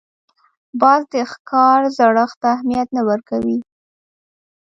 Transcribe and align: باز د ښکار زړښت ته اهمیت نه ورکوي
باز 0.81 1.01
د 1.13 1.15
ښکار 1.31 1.79
زړښت 1.97 2.37
ته 2.41 2.47
اهمیت 2.55 2.87
نه 2.95 3.01
ورکوي 3.09 3.57